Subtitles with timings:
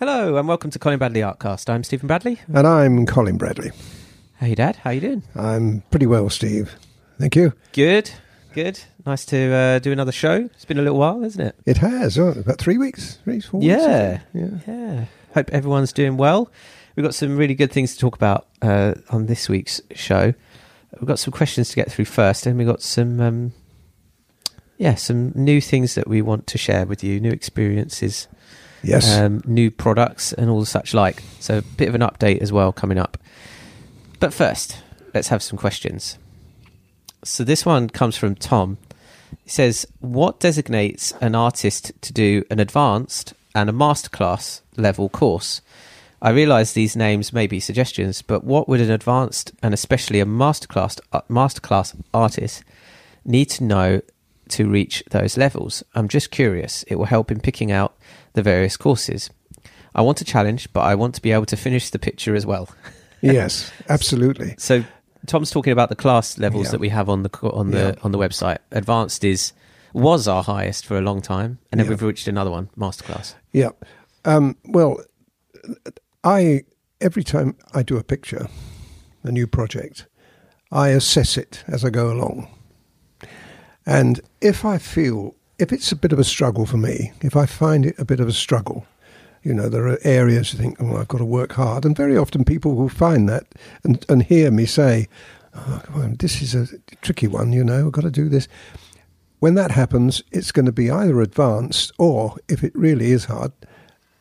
[0.00, 1.68] Hello and welcome to Colin Bradley Artcast.
[1.68, 2.40] I'm Stephen Bradley.
[2.54, 3.70] And I'm Colin Bradley.
[4.38, 4.76] Hey, Dad.
[4.76, 5.22] How you doing?
[5.34, 6.74] I'm pretty well, Steve.
[7.18, 7.52] Thank you.
[7.72, 8.10] Good.
[8.54, 8.80] Good.
[9.04, 10.36] Nice to uh, do another show.
[10.54, 11.56] It's been a little while, hasn't it?
[11.66, 12.18] It has.
[12.18, 14.22] Oh, about three weeks, three, four yeah.
[14.32, 14.62] weeks.
[14.66, 14.72] Yeah.
[14.74, 15.04] Yeah.
[15.34, 16.50] Hope everyone's doing well.
[16.96, 20.32] We've got some really good things to talk about uh, on this week's show.
[20.98, 23.52] We've got some questions to get through first, and we've got some, um,
[24.78, 28.28] yeah, some new things that we want to share with you, new experiences,
[28.82, 29.16] Yes.
[29.16, 31.22] um, new products, and all such like.
[31.38, 33.18] So, a bit of an update as well coming up.
[34.18, 34.78] But first,
[35.14, 36.18] let's have some questions.
[37.24, 38.78] So, this one comes from Tom.
[39.44, 45.60] He says, What designates an artist to do an advanced and a masterclass level course?
[46.22, 50.26] I realise these names may be suggestions, but what would an advanced and especially a
[50.26, 52.62] masterclass uh, masterclass artist
[53.24, 54.02] need to know
[54.50, 55.82] to reach those levels?
[55.94, 56.82] I'm just curious.
[56.84, 57.96] It will help in picking out
[58.34, 59.30] the various courses.
[59.94, 62.46] I want a challenge, but I want to be able to finish the picture as
[62.46, 62.68] well.
[63.22, 64.54] yes, absolutely.
[64.58, 64.84] So
[65.26, 66.70] Tom's talking about the class levels Yeah.
[66.72, 67.94] that we have on the on the Yeah.
[68.04, 68.58] on the website.
[68.70, 69.52] Advanced is
[69.92, 71.90] was our highest for a long time, and then Yeah.
[71.90, 73.34] we've reached another one, masterclass.
[73.52, 73.70] Yeah.
[74.24, 75.00] Um, well,
[76.22, 76.62] I
[77.00, 78.48] every time I do a picture,
[79.24, 80.06] a new project,
[80.70, 82.46] I assess it as I go along.
[83.86, 87.46] And if I feel if it's a bit of a struggle for me, if I
[87.46, 88.86] find it a bit of a struggle,
[89.42, 92.16] you know, there are areas you think, oh, I've got to work hard, and very
[92.16, 93.44] often people will find that
[93.84, 95.08] and, and hear me say,
[95.54, 96.66] oh, come on, this is a
[97.02, 98.48] tricky one, you know, I've got to do this.
[99.38, 103.52] When that happens, it's going to be either advanced or, if it really is hard,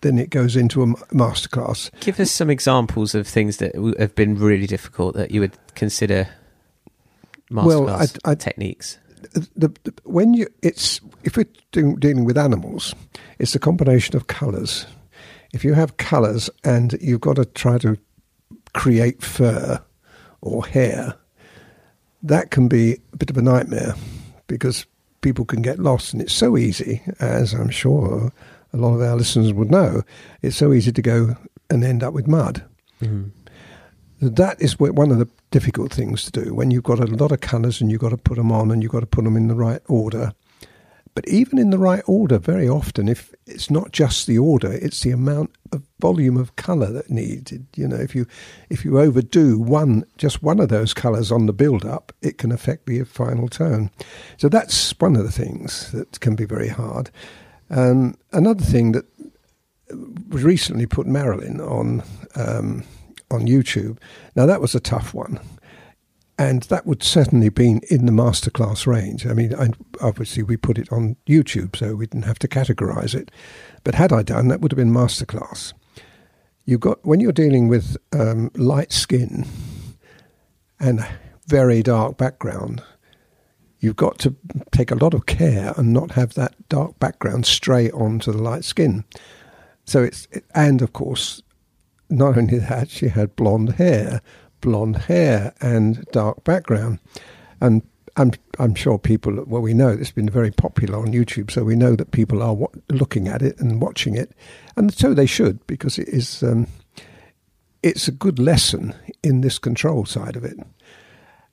[0.01, 1.91] then it goes into a masterclass.
[1.99, 6.29] Give us some examples of things that have been really difficult that you would consider
[7.51, 8.97] masterclass Well, I- I- techniques.
[9.55, 12.95] The, the, when you it's if we're dealing with animals,
[13.39, 14.85] it's a combination of colours.
[15.53, 17.97] If you have colours and you've got to try to
[18.73, 19.81] create fur
[20.41, 21.15] or hair,
[22.23, 23.95] that can be a bit of a nightmare
[24.47, 24.85] because
[25.21, 28.31] people can get lost, and it's so easy, as I'm sure
[28.71, 30.03] a lot of our listeners would know,
[30.41, 31.35] it's so easy to go
[31.69, 32.63] and end up with mud.
[33.01, 33.31] Mhm.
[34.21, 37.39] That is one of the difficult things to do when you've got a lot of
[37.39, 39.47] colours and you've got to put them on and you've got to put them in
[39.47, 40.33] the right order.
[41.15, 45.01] But even in the right order, very often, if it's not just the order, it's
[45.01, 47.65] the amount of volume of colour that needed.
[47.75, 48.25] You know, if you
[48.69, 52.51] if you overdo one just one of those colours on the build up, it can
[52.51, 53.89] affect the final tone.
[54.37, 57.09] So that's one of the things that can be very hard.
[57.69, 59.05] Um, another thing that
[60.29, 62.03] was recently put Marilyn on
[62.35, 62.83] um,
[63.31, 63.97] on YouTube.
[64.35, 65.39] Now that was a tough one,
[66.37, 69.25] and that would certainly been in the masterclass range.
[69.25, 69.69] I mean, I,
[70.01, 73.29] obviously we put it on YouTube, so we didn't have to categorize it.
[73.83, 75.73] But had I done, that would have been masterclass.
[76.65, 79.45] You've got when you're dealing with um, light skin
[80.79, 81.05] and
[81.47, 82.83] very dark background.
[83.79, 84.35] You've got to
[84.71, 88.65] take a lot of care and not have that dark background stray onto the light
[88.65, 89.03] skin.
[89.85, 91.41] So it's and of course,
[92.09, 94.21] not only that, she had blonde hair,
[94.61, 96.99] blonde hair and dark background,
[97.61, 97.81] and
[98.17, 101.75] I'm I'm sure people well we know it's been very popular on YouTube, so we
[101.75, 102.57] know that people are
[102.89, 104.31] looking at it and watching it,
[104.75, 106.67] and so they should because it is um,
[107.81, 108.93] it's a good lesson
[109.23, 110.57] in this control side of it,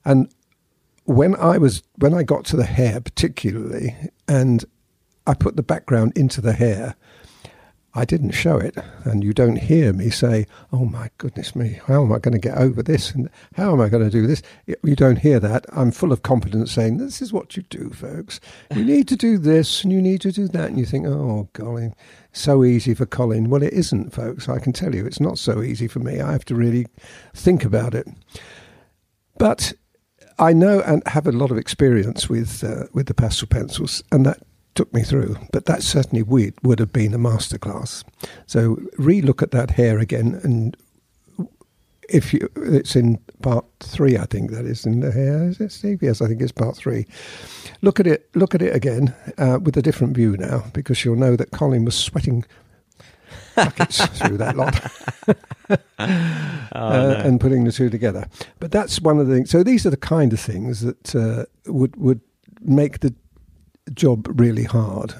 [0.03, 0.29] and
[1.05, 3.95] when I was when I got to the hair particularly,
[4.27, 4.65] and
[5.25, 6.95] I put the background into the hair.
[7.97, 12.03] I didn't show it, and you don't hear me say, "Oh my goodness me, how
[12.03, 14.43] am I going to get over this?" and "How am I going to do this?"
[14.83, 15.65] You don't hear that.
[15.73, 18.39] I'm full of confidence, saying, "This is what you do, folks.
[18.75, 21.49] You need to do this, and you need to do that." And you think, "Oh
[21.53, 21.91] golly,
[22.31, 24.47] so easy for Colin." Well, it isn't, folks.
[24.47, 26.21] I can tell you, it's not so easy for me.
[26.21, 26.85] I have to really
[27.33, 28.07] think about it.
[29.39, 29.73] But
[30.37, 34.23] I know and have a lot of experience with uh, with the pastel pencils, and
[34.27, 34.43] that
[34.77, 35.35] took me through.
[35.51, 38.03] But that certainly would would have been a masterclass.
[38.45, 40.77] So relook at that hair again, and
[42.07, 45.49] if you, it's in part three, I think that is in the hair.
[45.49, 46.01] Is it, Steve?
[46.01, 47.05] Yes, I think it's part three.
[47.81, 48.29] Look at it.
[48.35, 51.83] Look at it again uh, with a different view now, because you'll know that Colin
[51.83, 52.45] was sweating
[53.55, 54.79] buckets through that lot.
[55.99, 56.07] Oh,
[56.75, 58.27] uh, and putting the two together.
[58.59, 59.49] But that's one of the things.
[59.49, 62.21] So these are the kind of things that uh, would would
[62.61, 63.13] make the
[63.93, 65.13] job really hard.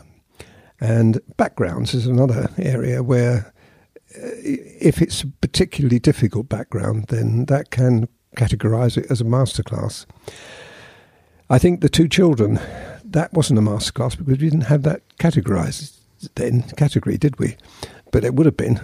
[0.80, 3.54] And backgrounds is another area where,
[4.16, 10.06] uh, if it's a particularly difficult background, then that can categorise it as a masterclass.
[11.50, 12.60] I think the two children,
[13.04, 15.94] that wasn't a masterclass because we didn't have that categorised
[16.36, 17.56] then category, did we?
[18.12, 18.80] but it would have been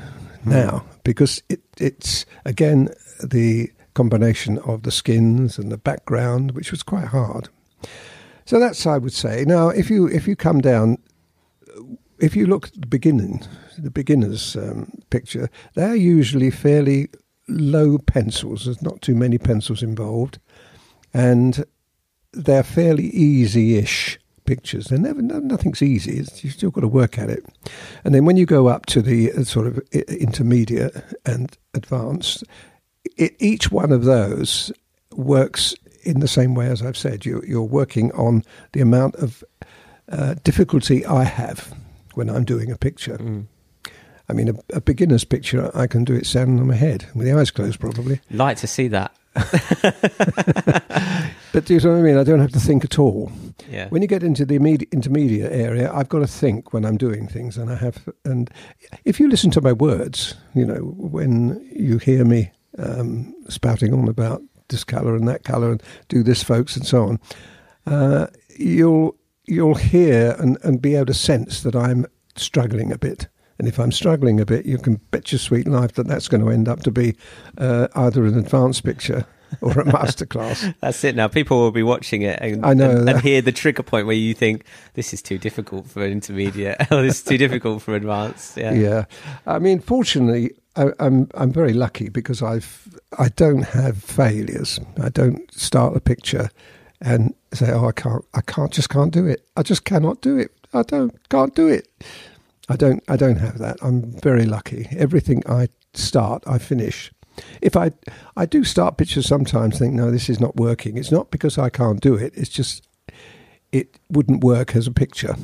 [0.46, 2.90] now because it, it's again
[3.24, 7.50] the combination of the skins and the background, which was quite hard.
[8.46, 9.46] So that's I would say.
[9.46, 10.98] Now, if you if you come down,
[12.20, 13.42] if you look at the beginning,
[13.78, 17.10] the beginner's um, picture, they're usually fairly
[17.48, 18.66] low pencils.
[18.66, 20.40] There's not too many pencils involved,
[21.14, 21.66] and
[22.32, 24.86] they're fairly easy-ish pictures.
[24.86, 26.18] They're never no, nothing's easy.
[26.18, 27.46] It's, you've still got to work at it.
[28.04, 32.44] And then when you go up to the uh, sort of intermediate and advanced,
[33.18, 34.72] it, each one of those
[35.12, 37.26] works in the same way as I've said.
[37.26, 39.44] You, you're working on the amount of
[40.10, 41.74] uh, difficulty I have
[42.14, 43.18] when I'm doing a picture.
[43.18, 43.48] Mm.
[44.30, 47.28] I mean, a, a beginner's picture, I can do it standing on my head with
[47.28, 48.22] the eyes closed, probably.
[48.32, 49.16] Like to see that.
[51.54, 52.18] But do you know what I mean?
[52.18, 53.32] I don't have to think at all.
[53.70, 53.88] Yeah.
[53.90, 57.28] When you get into the immediate, intermediate area, I've got to think when I'm doing
[57.28, 58.10] things, and I have.
[58.26, 58.50] And
[59.06, 64.08] if you listen to my words, you know, when you hear me um, spouting on
[64.08, 67.20] about this colour and that colour, and do this, folks, and so on,
[67.86, 68.28] uh,
[68.58, 69.16] you'll
[69.46, 72.06] you'll hear and, and be able to sense that I'm
[72.36, 73.28] struggling a bit.
[73.60, 76.44] And if I'm struggling a bit, you can bet your sweet life that that's going
[76.44, 77.16] to end up to be
[77.58, 79.26] uh, either an advanced picture
[79.62, 80.74] or a masterclass.
[80.82, 81.28] That's it now.
[81.28, 84.16] People will be watching it and, I know and, and hear the trigger point where
[84.16, 84.66] you think,
[84.96, 88.58] this is too difficult for an intermediate or this is too difficult for advanced.
[88.58, 88.74] Yeah.
[88.74, 89.06] Yeah,
[89.46, 94.80] I mean, fortunately, I, I'm I'm very lucky because I've I don't have failures.
[95.02, 96.50] I don't start a picture
[97.02, 99.46] and say, "Oh, I can't, I can't, just can't do it.
[99.56, 100.52] I just cannot do it.
[100.74, 101.88] I don't, can't do it."
[102.70, 103.78] I don't, I don't have that.
[103.82, 104.88] I'm very lucky.
[104.92, 107.12] Everything I start, I finish.
[107.62, 107.92] If I,
[108.38, 111.70] I do start pictures sometimes, think, "No, this is not working." It's not because I
[111.70, 112.34] can't do it.
[112.36, 112.88] It's just
[113.72, 115.36] it wouldn't work as a picture.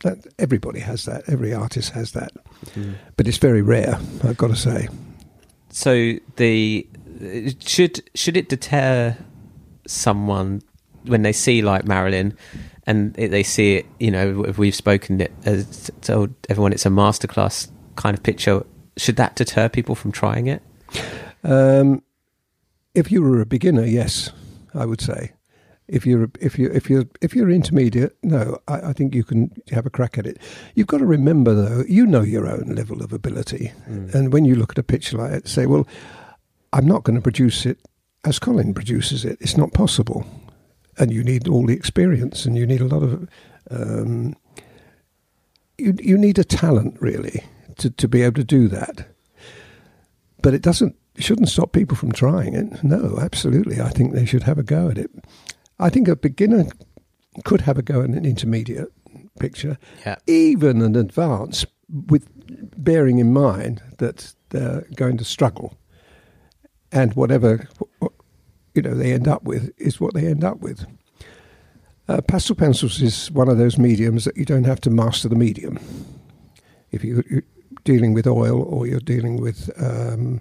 [0.00, 1.22] That everybody has that.
[1.28, 2.32] Every artist has that
[2.74, 2.94] Mm.
[3.16, 3.98] but it's very rare.
[4.24, 4.88] I've got to say.
[5.70, 6.86] So the
[7.60, 9.16] should should it deter
[9.86, 10.62] someone
[11.04, 12.36] when they see like Marilyn
[12.86, 13.86] and they see it?
[14.00, 18.64] You know, if we've spoken it as told everyone it's a masterclass kind of picture.
[18.96, 20.62] Should that deter people from trying it?
[21.44, 22.02] Um,
[22.94, 24.30] if you were a beginner, yes,
[24.74, 25.32] I would say.
[25.88, 29.52] If you're if you if you're if you're intermediate, no, I, I think you can
[29.70, 30.38] have a crack at it.
[30.74, 34.56] You've got to remember though, you know your own level of ability, and when you
[34.56, 35.86] look at a picture like it, say, well,
[36.72, 37.78] I'm not going to produce it
[38.24, 39.38] as Colin produces it.
[39.40, 40.26] It's not possible,
[40.98, 43.28] and you need all the experience, and you need a lot of.
[43.70, 44.36] Um,
[45.78, 47.44] you you need a talent really
[47.78, 49.06] to to be able to do that
[50.42, 52.84] but it doesn't it shouldn't stop people from trying it.
[52.84, 53.80] No, absolutely.
[53.80, 55.10] I think they should have a go at it.
[55.78, 56.64] I think a beginner
[57.44, 58.92] could have a go at an intermediate
[59.38, 60.16] picture, Yeah.
[60.26, 61.66] even an advanced,
[62.08, 62.26] with
[62.76, 65.76] bearing in mind that they're going to struggle,
[66.92, 67.68] and whatever
[68.74, 70.86] you know they end up with is what they end up with.
[72.08, 75.34] Uh, pastel pencils is one of those mediums that you don't have to master the
[75.36, 75.78] medium.
[76.92, 77.42] If you, you're
[77.84, 80.40] dealing with oil or you're dealing with um,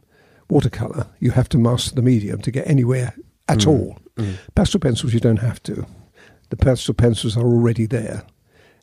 [0.49, 3.13] watercolor, you have to master the medium to get anywhere
[3.49, 3.67] at Mm.
[3.67, 3.97] all.
[4.17, 4.35] Mm.
[4.56, 5.85] Pastel pencils, you don't have to.
[6.50, 8.23] The pastel pencils are already there,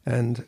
[0.04, 0.46] and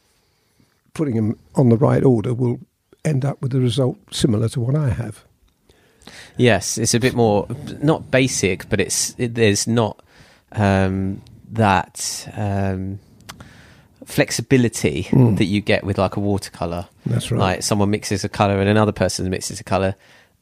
[0.94, 2.60] putting them on the right order will
[3.04, 5.24] end up with a result similar to what I have.
[6.36, 7.46] Yes, it's a bit more
[7.82, 10.02] not basic, but it's it, there's not
[10.52, 12.98] um, that um,
[14.04, 15.38] flexibility Mm.
[15.38, 16.86] that you get with like a watercolor.
[17.06, 17.38] That's right.
[17.40, 19.94] Like someone mixes a color and another person mixes a color,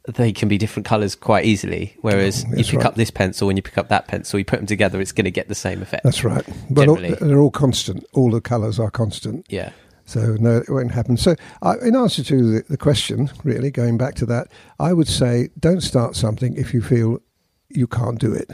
[0.09, 1.97] they can be different colors quite easily.
[2.01, 2.87] Whereas Oh, you pick right.
[2.87, 5.25] up this pencil and you pick up that pencil, you put them together, it's going
[5.27, 6.03] to get the same effect.
[6.05, 6.45] That's right.
[6.71, 8.05] But all, they're all constant.
[8.13, 9.47] All the colours are constant.
[9.49, 9.71] yeah.
[10.05, 11.17] So no, it won't happen.
[11.17, 14.49] So, uh, in answer to the, the question, really going back to that,
[14.81, 17.21] I would say don't start something if you feel
[17.69, 18.51] you can't do it.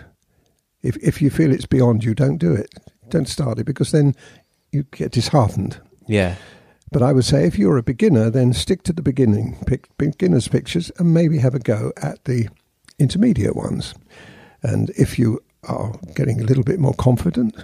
[0.82, 2.74] If if you feel it's beyond you, don't do it.
[3.08, 4.14] Don't start it because then
[4.72, 5.80] you get disheartened.
[6.06, 6.36] Yeah.
[6.90, 10.48] But I would say if you're a beginner, then stick to the beginning, pick beginners
[10.48, 12.48] pictures, and maybe have a go at the
[12.98, 13.94] intermediate ones.
[14.62, 17.54] And if you are getting a little bit more confident,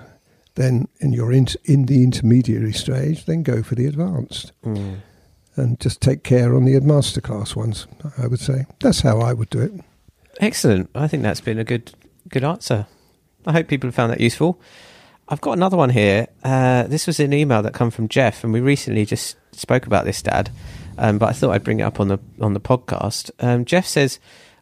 [0.56, 4.96] then and you're in, in the intermediary stage, then go for the advanced Mm.
[5.56, 7.86] and just take care on the masterclass ones.
[8.18, 9.72] I would say that's how I would do it.
[10.40, 10.90] Excellent.
[10.94, 11.92] I think that's been a good
[12.28, 12.86] good answer.
[13.46, 14.60] I hope people have found that useful.
[15.28, 16.26] I've got another one here.
[16.42, 20.04] Uh, this was an email that come from Jeff, and we recently just spoke about
[20.04, 20.50] this, Dad.
[20.98, 23.30] Um, but I thought I'd bring it up on the on the podcast.
[23.40, 24.20] Um, Jeff says,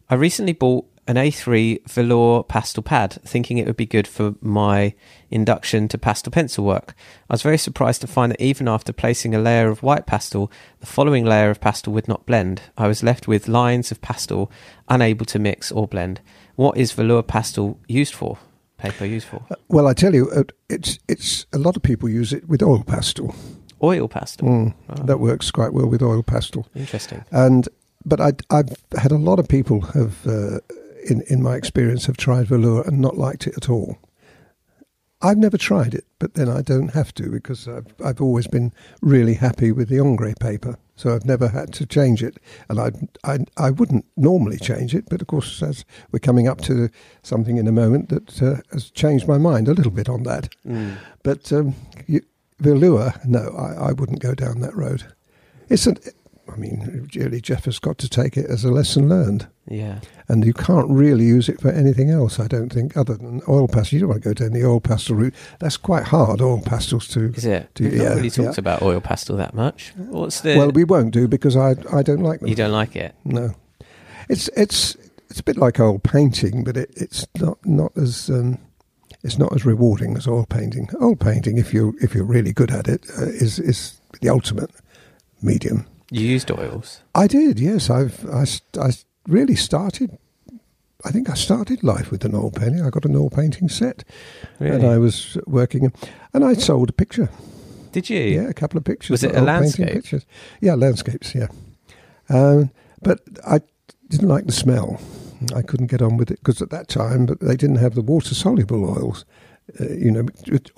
[0.09, 4.93] "I recently bought an A3 velour pastel pad, thinking it would be good for my
[5.29, 6.95] induction to pastel pencil work.
[7.29, 10.49] I was very surprised to find that even after placing a layer of white pastel,
[10.79, 12.61] the following layer of pastel would not blend.
[12.77, 14.49] I was left with lines of pastel,
[14.87, 16.21] unable to mix or blend.
[16.55, 18.37] What is velour pastel used for?
[18.83, 19.41] Paper used for?
[19.69, 22.83] Well, I tell you, uh, it's it's a lot of people use it with oil
[22.83, 23.33] pastel.
[23.81, 24.47] Oil pastel.
[24.47, 26.65] Mm, Oh, That works quite well with oil pastel.
[26.75, 27.23] interesting.
[27.31, 27.67] And
[28.05, 30.59] but I, I've had a lot of people have, uh,
[31.09, 33.97] in in my experience, have tried velour and not liked it at all.
[35.21, 38.73] I've never tried it, but then I don't have to because I've I've always been
[39.01, 42.37] really happy with the Ingres paper, so I've never had to change it,
[42.69, 42.91] and I
[43.23, 46.89] I I wouldn't normally change it, but of course as we're coming up to
[47.21, 50.49] something in a moment that uh, has changed my mind a little bit on that.
[50.65, 50.97] Mm.
[51.23, 51.75] But um,
[52.07, 52.21] you,
[53.25, 55.03] no, I, I wouldn't go down that road.
[55.69, 55.97] It's an,
[56.51, 59.99] I mean, really, Jeff has got to take it as a lesson learned, Yeah.
[60.27, 62.39] and you can't really use it for anything else.
[62.39, 63.95] I don't think, other than oil pastel.
[63.95, 65.33] You don't want to go down the oil pastel route.
[65.59, 66.41] That's quite hard.
[66.41, 67.31] Oil pastels to.
[67.33, 67.69] Is it?
[67.73, 68.61] Do- We've not yeah, really talked yeah.
[68.61, 69.93] about oil pastel that much.
[69.95, 70.57] What's the?
[70.57, 72.49] Well, we won't do because I I don't like them.
[72.49, 73.15] you don't like it.
[73.23, 73.55] No,
[74.29, 74.97] it's it's
[75.29, 78.57] it's a bit like oil painting, but it, it's not not as um,
[79.23, 80.89] it's not as rewarding as oil painting.
[81.01, 84.71] Oil painting, if you if you're really good at it, uh, is is the ultimate
[85.41, 85.85] medium.
[86.11, 87.01] You used oils.
[87.15, 87.89] I did, yes.
[87.89, 88.45] I've I,
[88.79, 88.91] I
[89.27, 90.17] really started.
[91.05, 92.81] I think I started life with an oil painting.
[92.85, 94.03] I got an oil painting set,
[94.59, 94.75] Really?
[94.75, 95.91] and I was working,
[96.33, 97.29] and I sold a picture.
[97.91, 98.19] Did you?
[98.19, 99.09] Yeah, a couple of pictures.
[99.09, 99.89] Was it a landscape?
[99.91, 100.25] Pictures.
[100.61, 101.35] Yeah, landscapes.
[101.35, 101.47] Yeah,
[102.29, 103.59] um, but I
[104.09, 104.99] didn't like the smell.
[105.53, 108.01] I couldn't get on with it because at that time, but they didn't have the
[108.01, 109.25] water soluble oils.
[109.79, 110.25] Uh, you know,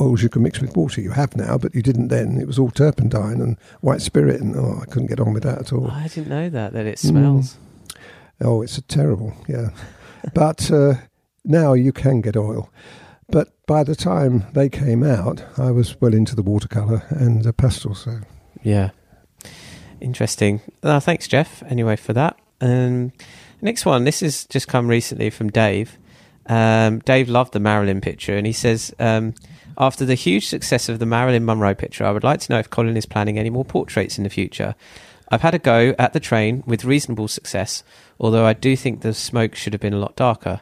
[0.02, 1.02] oils you can mix with water.
[1.02, 2.38] You have now, but you didn't then.
[2.40, 5.60] It was all turpentine and white spirit, and oh, I couldn't get on with that
[5.60, 5.90] at all.
[5.92, 7.56] I didn't know that that it Mm.
[8.42, 9.70] Oh, it's a terrible, yeah.
[10.34, 10.96] but uh,
[11.44, 12.70] now you can get oil.
[13.28, 17.54] But by the time they came out, I was well into the watercolour and the
[17.54, 17.96] pastel.
[17.96, 18.20] So
[18.62, 18.92] Yeah.
[20.02, 20.62] Interesting.
[20.84, 21.64] Uh, thanks, Jeff.
[21.64, 22.38] Anyway, for that.
[22.62, 23.12] Um,
[23.62, 24.04] next one.
[24.04, 25.98] This has just come recently from Dave.
[26.48, 29.34] Um, Dave loved the Marilyn picture, and he says, um,
[29.78, 32.70] after the huge success of the Marilyn Monroe picture, I would like to know if
[32.70, 34.76] Colin is planning any more portraits in the future.
[35.30, 37.84] I've had a go at the train with reasonable success,
[38.20, 40.62] although I do think the smoke should have been a lot darker.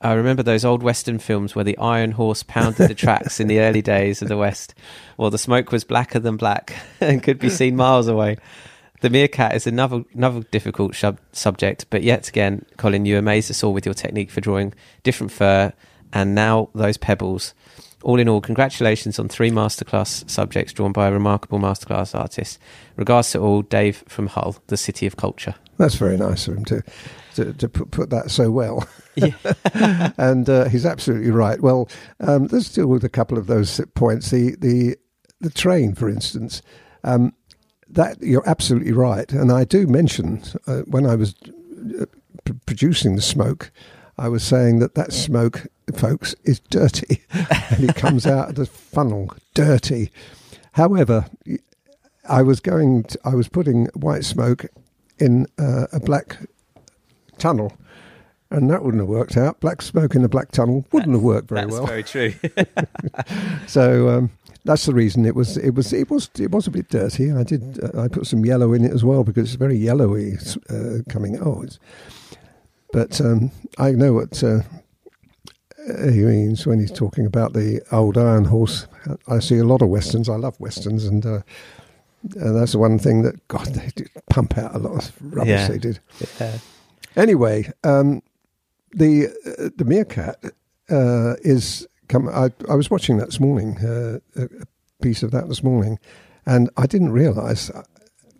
[0.00, 3.60] I remember those old Western films where the iron horse pounded the tracks in the
[3.60, 4.74] early days of the West.
[5.16, 8.36] Well, the smoke was blacker than black and could be seen miles away.
[9.00, 13.64] The meerkat is another another difficult sub- subject, but yet again, Colin, you amaze us
[13.64, 15.72] all with your technique for drawing different fur,
[16.12, 17.54] and now those pebbles.
[18.04, 22.58] All in all, congratulations on three masterclass subjects drawn by a remarkable masterclass artist.
[22.96, 25.54] Regards to all, Dave from Hull, the city of culture.
[25.78, 26.82] that's very nice of him to
[27.36, 28.86] to, to put, put that so well.
[29.16, 29.32] Yeah.
[30.18, 31.60] and uh, he's absolutely right.
[31.60, 31.88] Well,
[32.20, 34.30] um, let's deal with a couple of those points.
[34.30, 34.96] The the
[35.40, 36.60] the train, for instance,
[37.04, 37.32] um,
[37.88, 39.32] that you're absolutely right.
[39.32, 41.34] And I do mention uh, when I was
[42.00, 42.04] uh,
[42.66, 43.72] producing the smoke,
[44.18, 48.66] I was saying that that smoke, folks, is dirty, and it comes out of the
[48.66, 50.10] funnel dirty.
[50.72, 51.26] However,
[52.28, 54.66] I was going, to, I was putting white smoke
[55.18, 56.38] in uh, a black
[57.38, 57.72] tunnel.
[58.50, 59.58] And that wouldn't have worked out.
[59.58, 61.86] Black smoke in a black tunnel wouldn't have worked very That's well.
[61.86, 62.50] That's very true.
[63.66, 64.30] So um,
[64.64, 65.56] that's the reason it was.
[65.56, 65.92] It was.
[65.92, 66.30] It was.
[66.38, 67.32] It was a bit dirty.
[67.32, 67.82] I did.
[67.82, 70.34] Uh, I put some yellow in it as well because it's very yellowy
[70.70, 71.64] uh, coming out.
[71.64, 71.78] It's-
[72.94, 74.60] But um, I know what uh,
[76.12, 78.86] he means when he's talking about the old iron horse.
[79.26, 80.28] I see a lot of westerns.
[80.28, 81.40] I love westerns, and, uh,
[82.36, 85.48] and that's the one thing that God they did pump out a lot of rubbish.
[85.48, 85.66] Yeah.
[85.66, 85.98] They did.
[86.38, 86.58] Yeah.
[87.16, 88.22] Anyway, um,
[88.92, 90.36] the uh, the meerkat
[90.88, 91.88] uh, is.
[92.06, 94.66] Come, I, I was watching that this morning, uh, a a
[95.02, 95.98] piece of that this morning,
[96.46, 97.72] and I didn't realise.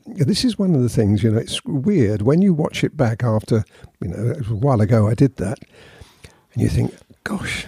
[0.06, 1.38] This is one of the things, you know.
[1.38, 3.64] It's weird when you watch it back after,
[4.00, 5.58] you know, it was a while ago I did that,
[6.52, 6.94] and you think,
[7.24, 7.66] "Gosh,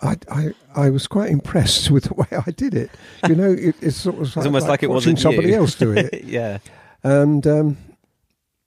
[0.00, 2.90] I, I, I was quite impressed with the way I did it."
[3.28, 5.56] You know, it, it's sort of like, almost like it watching wasn't somebody you.
[5.56, 6.58] else do it yeah.
[7.02, 7.76] and um,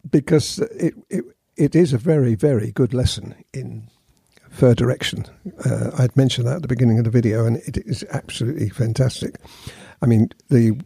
[0.09, 3.87] because it, it it is a very very good lesson in
[4.49, 5.25] fur direction.
[5.65, 9.35] Uh, I'd mentioned that at the beginning of the video, and it is absolutely fantastic.
[10.01, 10.79] I mean, the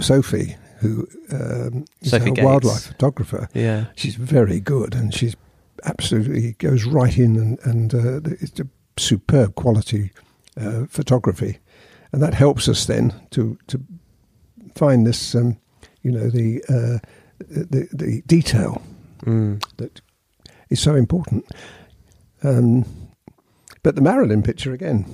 [0.00, 3.84] Sophie, who um, is a wildlife photographer, Yeah.
[3.96, 5.36] she's very good, and she's
[5.84, 10.10] absolutely goes right in, and and uh, it's a superb quality
[10.60, 11.58] uh, photography,
[12.12, 13.78] and that helps us then to to
[14.74, 15.56] find this, um,
[16.02, 16.98] you know, the uh,
[17.38, 18.82] the the detail
[19.26, 19.62] Mm.
[19.76, 20.00] that
[20.68, 21.44] is so important.
[22.42, 22.84] Um,
[23.84, 25.04] but the Marilyn picture again.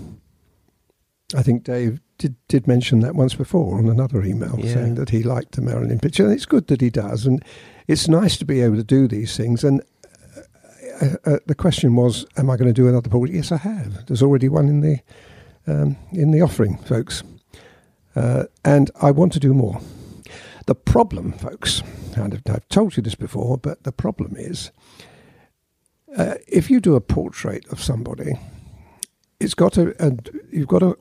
[1.36, 4.74] I think Dave did did mention that once before on another email, Yeah.
[4.74, 7.42] saying that he liked the Marilyn picture, and it's good that he does, and
[7.86, 9.64] it's nice to be able to do these things.
[9.64, 9.80] And
[11.00, 13.34] uh, uh, the question was, am I going to do another portrait?
[13.36, 14.06] Yes, I have.
[14.06, 14.98] There's already one in the
[15.66, 17.22] um, in the offering, folks,
[18.16, 19.80] uh, and I want to do more.
[20.66, 21.82] The problem, folks,
[22.16, 24.70] and I've, I've told you this before, but the problem is,
[26.16, 28.32] uh, if you do a portrait of somebody,
[29.40, 30.98] it's got to, and you've got to.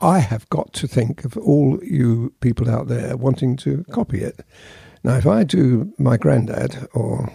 [0.00, 4.44] I have got to think of all you people out there wanting to copy it.
[5.04, 7.32] Now, if I do my granddad or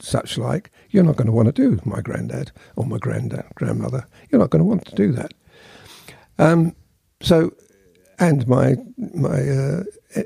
[0.00, 4.06] such like, you're not going to want to do my granddad or my granddad grandmother.
[4.30, 5.32] You're not going to want to do that.
[6.38, 6.74] Um,
[7.20, 7.52] so,
[8.18, 9.82] and my my uh,
[10.14, 10.22] eh,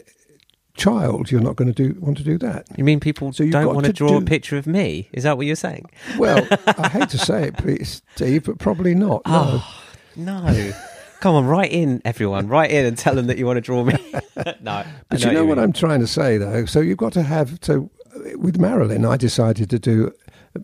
[0.76, 2.66] child, you're not going to do want to do that.
[2.76, 5.08] You mean people So don't want to draw a picture of me?
[5.12, 5.90] Is that what you're saying?
[6.18, 9.22] Well, I hate to say it, please, Steve, but probably not.
[9.26, 9.60] No.
[9.62, 9.84] Oh,
[10.16, 10.72] no.
[11.20, 12.46] Come on, write in, everyone.
[12.48, 13.94] Write in and tell them that you want to draw me.
[14.60, 14.84] no.
[15.08, 15.64] But you know what mean.
[15.64, 16.64] I'm trying to say, though.
[16.64, 17.58] So you've got to have.
[17.62, 20.12] So uh, with Marilyn, I decided to do,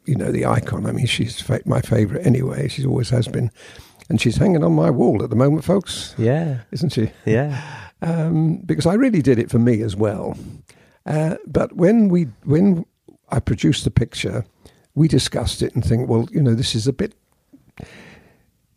[0.05, 0.87] you know, the icon.
[0.87, 2.69] I mean, she's fa- my favourite anyway.
[2.69, 3.51] She always has been,
[4.09, 6.61] and she's hanging on my wall at the moment, folks, Yeah.
[6.71, 7.11] isn't she?
[7.25, 7.61] Yeah.
[8.03, 10.37] Um, because I really did it for me as well.
[11.07, 12.85] Uh, but when we when
[13.31, 14.45] I produced the picture,
[14.95, 17.15] we discussed it and think, well, you know, this is a bit.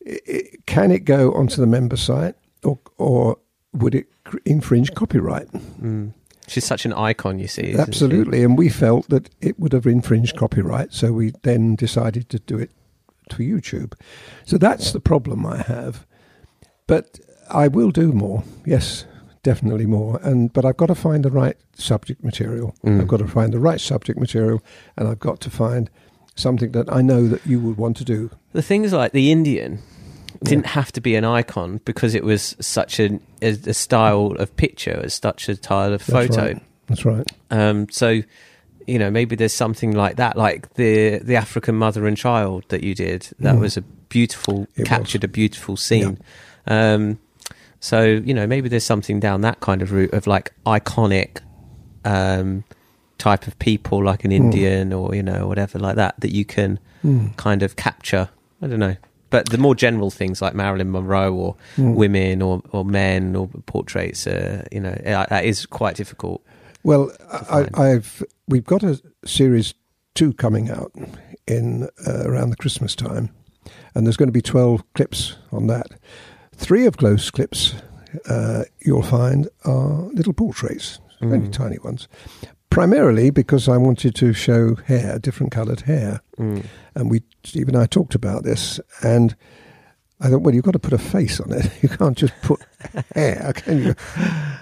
[0.08, 3.38] I- i- Can it go onto the member site, or or
[3.74, 4.08] would it
[4.46, 5.48] infringe copyright?
[5.82, 6.14] Mm.
[6.48, 7.74] She's such an icon, you see.
[7.74, 7.78] she?
[7.78, 12.40] Absolutely, and we felt that it would have infringed copyright, so we then decided to
[12.40, 12.72] do it
[13.30, 13.94] to YouTube.
[14.46, 16.06] So that's the problem I have.
[16.88, 18.44] But I will do more.
[18.66, 19.06] Yes,
[19.44, 20.20] definitely more.
[20.24, 22.74] And but I've got to find the right subject material.
[22.86, 23.02] Mm.
[23.02, 24.62] I've got to find the right subject material,
[24.96, 25.90] and I've got to find
[26.36, 28.30] something that I know that you would want to do.
[28.54, 29.80] The things like the Indian
[30.44, 34.56] didn't have to be an icon because it was such an, a, a style of
[34.56, 36.42] picture, as such a style of That's photo.
[36.54, 36.62] right.
[36.88, 37.28] That's right.
[37.52, 38.22] Um, so,
[38.88, 42.84] you know, maybe there's something like that, like the the African mother and child that
[42.84, 43.30] you did.
[43.40, 43.60] That Mm.
[43.62, 44.88] was a beautiful, It was.
[44.88, 46.18] captured a beautiful scene.
[46.66, 47.20] Um,
[47.80, 51.40] so, you know, maybe there's something down that kind of route of like iconic
[52.06, 52.64] um,
[53.18, 54.36] type of people, like an Mm.
[54.36, 57.36] Indian or you know whatever like that, that you can Mm.
[57.38, 58.30] kind of capture.
[58.62, 58.96] I don't know.
[59.30, 61.96] But the more general things like Marilyn Monroe or Mm.
[61.96, 66.42] women or, or men or portraits, uh, you know, that is quite difficult.
[66.84, 67.12] Well.
[67.50, 69.74] I, I've we've got a series
[70.16, 70.92] two coming out
[71.48, 73.30] in uh, around the Christmas time,
[73.94, 75.88] and there's going to be twelve clips on that.
[76.56, 77.76] Three of those clips
[78.30, 81.52] uh, you'll find are little portraits, only Mm.
[81.52, 82.08] tiny ones.
[82.70, 86.66] Primarily because I wanted to show hair, different coloured hair, Mm.
[86.96, 89.36] and we Steve and I talked about this, and
[90.20, 91.72] I thought, well, you've got to put a face on it.
[91.82, 92.60] You can't just put
[93.16, 93.96] hair, can you?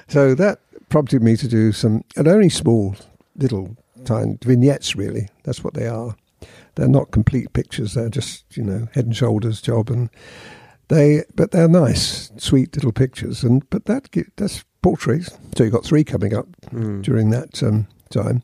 [0.07, 2.95] So that prompted me to do some, and only small,
[3.35, 4.95] little, tiny vignettes.
[4.95, 6.15] Really, that's what they are.
[6.75, 7.95] They're not complete pictures.
[7.95, 10.09] They're just you know head and shoulders job, and
[10.87, 13.43] they, but they're nice, sweet little pictures.
[13.43, 15.31] And but that that's portraits.
[15.57, 17.01] So you've got three coming up Mm.
[17.03, 18.43] during that um, time.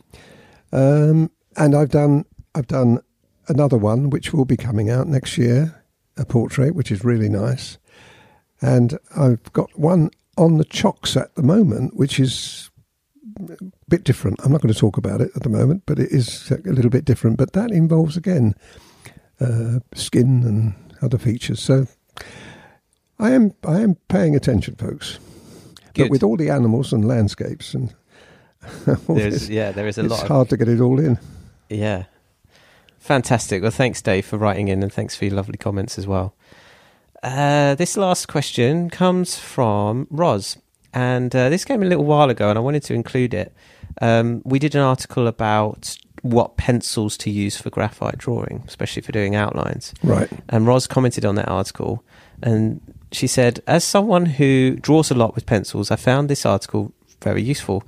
[0.71, 3.01] Um, and I've done I've done
[3.47, 5.83] another one which will be coming out next year,
[6.17, 7.77] a portrait which is really nice.
[8.61, 12.69] And I've got one on the chocks at the moment, which is
[13.49, 13.57] a
[13.89, 14.39] bit different.
[14.43, 16.91] I'm not going to talk about it at the moment, but it is a little
[16.91, 17.37] bit different.
[17.37, 18.55] But that involves again
[19.39, 21.61] uh, skin and other features.
[21.61, 21.87] So
[23.19, 25.19] I am I am paying attention, folks.
[25.93, 26.03] Good.
[26.03, 27.93] But with all the animals and landscapes and
[29.07, 30.19] There's, yeah, there is a it's lot.
[30.21, 31.19] It's hard to get it all in.
[31.69, 32.05] yeah,
[32.99, 33.61] fantastic.
[33.61, 36.35] Well, thanks, Dave, for writing in, and thanks for your lovely comments as well.
[37.23, 40.57] Uh, this last question comes from Roz,
[40.93, 43.53] and uh, this came a little while ago, and I wanted to include it.
[44.01, 49.11] Um, we did an article about what pencils to use for graphite drawing, especially for
[49.11, 49.93] doing outlines.
[50.03, 50.29] Right.
[50.49, 52.03] And Roz commented on that article,
[52.41, 52.79] and
[53.11, 57.41] she said, "As someone who draws a lot with pencils, I found this article very
[57.41, 57.83] useful.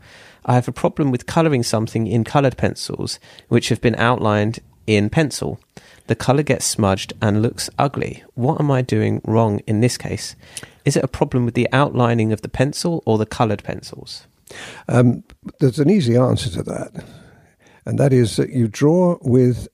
[0.45, 5.09] I have a problem with colouring something in coloured pencils, which have been outlined in
[5.09, 5.59] pencil.
[6.07, 8.23] The colour gets smudged and looks ugly.
[8.33, 10.35] What am I doing wrong in this case?
[10.83, 14.27] Is it a problem with the outlining of the pencil or the coloured pencils?"
[14.87, 15.23] Um,
[15.59, 17.05] there's an easy answer to that,
[17.85, 19.67] and that is that you draw with,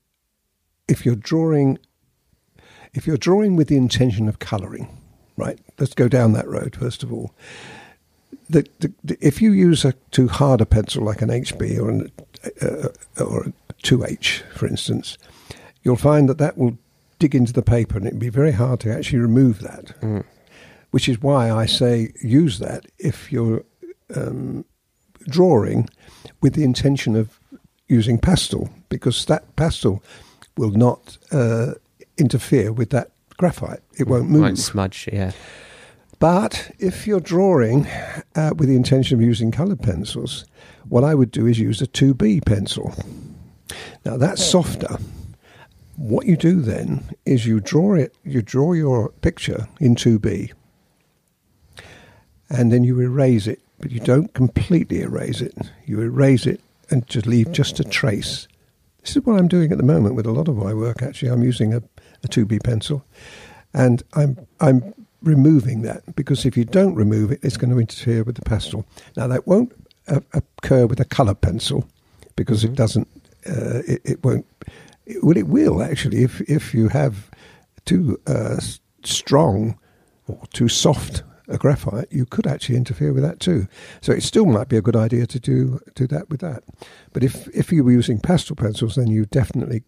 [0.88, 1.80] if you're drawing,
[2.94, 4.88] if you're drawing with the intention of colouring,
[5.36, 5.60] right?
[5.80, 7.34] Let's go down that road first of all.
[8.50, 11.90] The, the, the, if you use a too hard a pencil like an HB or
[11.90, 12.12] an
[12.62, 15.18] uh, or a 2H, for instance,
[15.84, 16.78] you'll find that that will
[17.20, 20.00] dig into the paper and it'd be very hard to actually remove that.
[20.02, 20.24] Mm.
[20.92, 23.64] Which is why I say use that if you're
[24.16, 24.66] um,
[25.28, 25.88] drawing
[26.42, 27.40] with the intention of
[27.88, 30.04] using pastel, because that pastel
[30.58, 31.74] will not uh,
[32.18, 33.82] interfere with that graphite.
[33.98, 34.42] It won't move.
[34.42, 35.32] Won't smudge, yeah.
[36.20, 37.88] But if you're drawing
[38.36, 40.46] uh, with the intention of using coloured pencils,
[40.90, 42.94] what I would do is use a 2B pencil.
[44.04, 44.98] Now that's softer.
[45.96, 50.52] What you do then is you draw it, you draw your picture in 2B,
[52.50, 55.54] and then you erase it, but you don't completely erase it.
[55.86, 58.48] You erase it and just leave just a trace.
[59.02, 61.02] This is what I'm doing at the moment with a lot of my work.
[61.02, 61.78] Actually, I'm using a,
[62.24, 63.06] a 2B pencil,
[63.74, 68.24] and I'm I'm removing that because if you don't remove it, it's going to interfere
[68.24, 68.86] with the pastel.
[69.18, 69.72] Now that won't
[70.08, 71.88] uh, occur with a colour pencil
[72.36, 72.70] because Mhm.
[72.70, 73.08] it doesn't.
[73.46, 74.46] Uh, it, it won't.
[75.06, 77.30] It, well, it will actually if if you have
[77.86, 78.60] too uh,
[79.04, 79.78] strong
[80.28, 83.68] or too soft a graphite, you could actually interfere with that too.
[84.02, 86.64] So it still might be a good idea to do do that with that.
[87.14, 89.84] But if if you were using pastel pencils, then you definitely.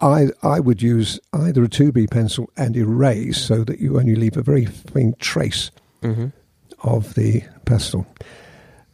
[0.00, 4.36] I I would use either a 2B pencil and erase so that you only leave
[4.36, 5.70] a very faint trace
[6.02, 6.26] hmm
[6.84, 8.06] of the pastel.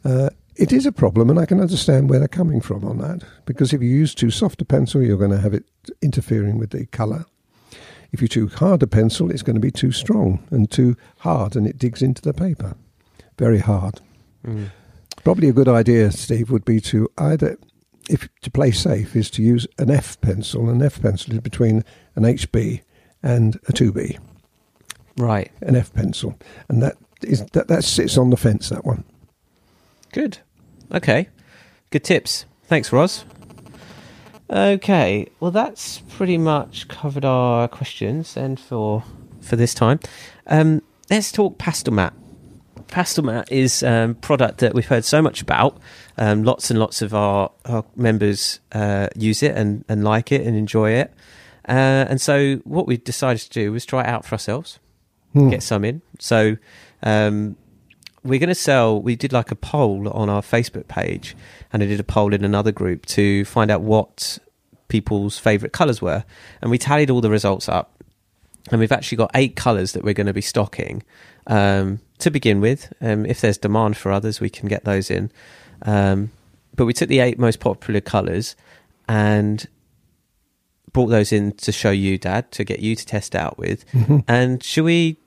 [0.05, 3.23] Uh, it is a problem, and I can understand where they're coming from on that.
[3.45, 5.65] Because if you use too soft a pencil, you're going to have it
[6.01, 7.25] interfering with the colour.
[8.11, 11.55] If you too hard a pencil, it's going to be too strong and too hard,
[11.55, 12.75] and it digs into the paper.
[13.37, 14.01] Very hard.
[14.45, 14.69] Mm.
[15.23, 17.57] Probably a good idea, Steve, would be to either,
[18.11, 20.69] if to play safe, is to use an F pencil.
[20.69, 21.83] An F pencil is between
[22.15, 22.81] an HB
[23.23, 24.19] and a 2B.
[25.17, 25.51] Right.
[25.61, 26.37] An F pencil,
[26.69, 28.69] and that is that, that sits on the fence.
[28.69, 29.03] That one.
[30.11, 30.39] Good.
[30.93, 31.29] Okay.
[31.89, 32.45] Good tips.
[32.65, 33.25] Thanks, Roz.
[34.49, 35.27] Okay.
[35.39, 39.03] Well, that's pretty much covered our questions and for
[39.41, 39.99] for this time.
[40.47, 42.13] Um, let's talk Pastel Mat.
[42.87, 45.79] Pastel Mat is a um, product that we've heard so much about.
[46.17, 50.45] Um, lots and lots of our, our members uh, use it and, and like it
[50.45, 51.13] and enjoy it.
[51.67, 54.79] Uh, and so, what we decided to do was try it out for ourselves
[55.33, 55.49] Hmm.
[55.49, 56.01] get some in.
[56.19, 56.57] So
[57.03, 57.55] um,
[58.23, 59.01] we're going to sell.
[59.01, 61.37] We did like a poll on our Facebook page,
[61.71, 64.39] and I did a poll in another group to find out what
[64.89, 66.25] people's favourite colours were,
[66.61, 68.03] and we tallied all the results up.
[68.71, 71.01] And we've actually got eight colours that we're going to be stocking
[71.47, 72.91] um, to begin with.
[73.01, 75.31] Um, if there's demand for others, we can get those in.
[75.83, 76.31] Um,
[76.75, 78.55] but we took the eight most popular colours
[79.07, 79.67] and
[80.93, 83.85] brought those in to show you, Dad, to get you to test out with.
[83.91, 84.23] Mhm.
[84.27, 85.17] And should we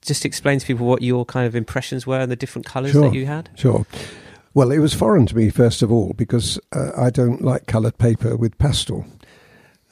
[0.00, 3.02] just explain to people what your kind of impressions were and the different colours Sure.
[3.02, 3.50] that you had?
[3.54, 3.86] Sure.
[4.54, 7.98] Well, it was foreign to me, first of all, because uh, I don't like coloured
[7.98, 9.06] paper with pastel.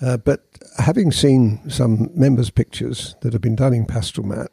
[0.03, 0.45] Uh, but
[0.79, 4.51] having seen some members' pictures that have been done in pastel mat,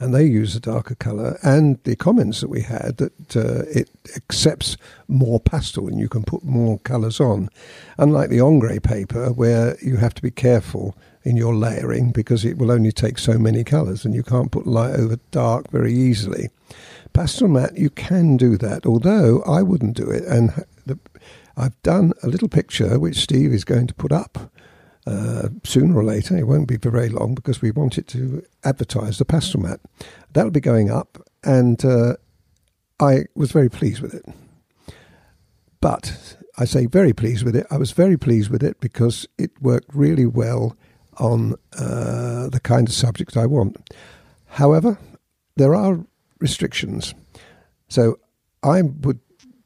[0.00, 3.90] and they use a darker colour, and the comments that we had that uh, it
[4.16, 7.50] accepts more pastel and you can put more colours on,
[7.98, 12.56] unlike the Ingres paper where you have to be careful in your layering because it
[12.56, 16.48] will only take so many colours and you can't put light over dark very easily.
[17.12, 20.24] Pastel mat, you can do that, although I wouldn't do it.
[20.24, 20.98] And the,
[21.56, 24.50] I've done a little picture which Steve is going to put up
[25.10, 26.36] uh, sooner or later.
[26.36, 29.80] It won't be for very long because we want it to advertise the pastel mat.
[30.32, 32.14] That'll be going up, and uh,
[33.00, 34.24] I was very pleased with it.
[35.80, 37.66] But I say very pleased with it.
[37.70, 40.76] I was very pleased with it because it worked really well
[41.18, 43.90] on uh, the kind of subject I want.
[44.46, 44.98] However,
[45.56, 46.04] there are
[46.38, 47.14] restrictions.
[47.88, 48.18] So
[48.62, 49.20] I would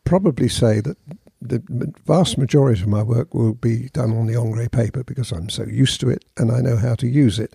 [0.05, 0.97] probably say that
[1.45, 5.49] the vast majority of my work will be done on the Ingres paper because I'm
[5.49, 7.55] so used to it and I know how to use it.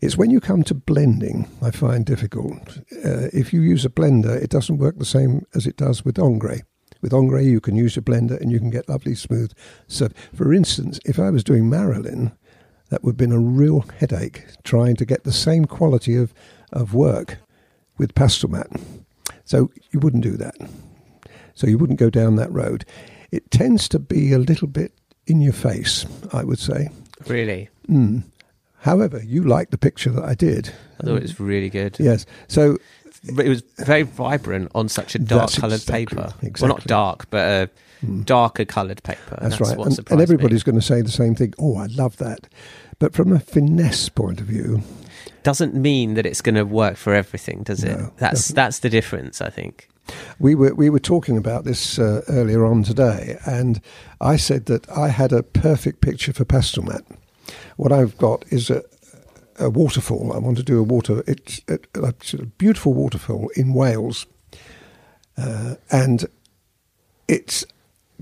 [0.00, 2.78] It's when you come to blending, I find difficult.
[3.04, 6.18] Uh, if you use a blender, it doesn't work the same as it does with
[6.18, 6.62] Ingres.
[7.02, 9.52] With Ingres, you can use a blender and you can get lovely smooth.
[9.88, 12.32] So, for instance, if I was doing Marilyn,
[12.88, 16.32] that would have been a real headache trying to get the same quality of,
[16.72, 17.38] of work
[17.98, 18.68] with pastel mat.
[19.44, 20.56] So you wouldn't do that.
[21.60, 22.86] So you wouldn't go down that road.
[23.30, 24.92] It tends to be a little bit
[25.26, 26.88] in your face, I would say.
[27.26, 27.68] Really?
[27.86, 28.22] Mm.
[28.78, 30.70] However, you liked the picture that I did.
[30.98, 31.98] I thought it was really good.
[32.00, 32.24] Yes.
[32.48, 32.78] So
[33.36, 36.34] But it was very vibrant on such a dark That's coloured exactly- paper.
[36.62, 37.70] Well, not dark, but
[38.02, 39.34] a mm, darker coloured paper.
[39.42, 39.76] and that's, right.
[39.76, 40.72] What And, and everybody's me.
[40.72, 41.52] going to say the same thing.
[41.58, 42.48] Oh, I love that.
[42.98, 44.80] But from a finesse point of view,
[45.42, 47.98] doesn't mean that it's going to work for everything, does it?
[47.98, 48.56] No, that's doesn't.
[48.56, 49.89] that's the difference, I think.
[50.38, 53.80] We were we were talking about this uh, earlier on today, and
[54.20, 57.04] I said that I had a perfect picture for Pastelmat.
[57.76, 58.82] What I've got is a,
[59.58, 60.32] a waterfall.
[60.32, 61.22] I want to do a water.
[61.26, 64.26] It's a, a beautiful waterfall in Wales,
[65.36, 66.26] uh, and
[67.28, 67.64] it's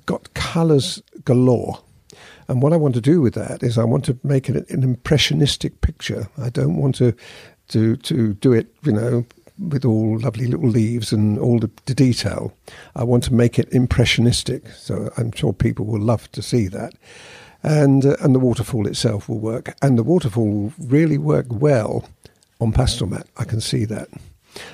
[0.07, 1.83] got colours galore.
[2.49, 4.83] And what I want to do with that is I want to make it an
[4.83, 6.29] impressionistic picture.
[6.39, 7.13] I don't want to
[7.69, 9.27] to to do it, you know,
[9.59, 12.53] with all lovely little leaves and all the, the detail.
[12.95, 14.69] I want to make it impressionistic.
[14.71, 16.95] So I'm sure people will love to see that.
[17.63, 19.75] And uh, and the waterfall itself will work.
[19.83, 22.09] And the waterfall will really work well
[22.61, 23.27] on Pastelmat.
[23.37, 24.09] I can see that.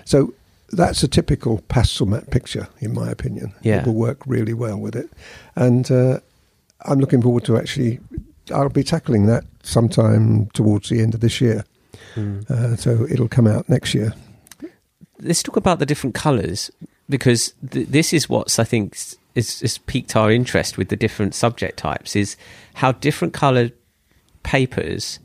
[0.04, 0.34] So
[0.70, 3.54] that's a typical Pastelmat picture, in my opinion.
[3.62, 3.80] Yeah.
[3.80, 5.10] It will work really well with it.
[5.56, 6.20] And uh,
[6.82, 8.00] I'm looking forward to actually,
[8.52, 11.64] I'll be tackling that sometime towards the end of this year.
[12.14, 12.50] Mm.
[12.50, 14.12] Uh, so it'll come out next year.
[15.20, 16.70] Let's talk about the different colours
[17.08, 18.96] because th- this is what's I think
[19.34, 22.36] is, is piqued our interest with the different subject types is
[22.74, 23.72] how different coloured
[24.42, 25.18] papers